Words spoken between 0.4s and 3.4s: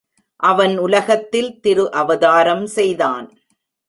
அவன் உலகத்தில் திரு அவதாரம் செய்தான்.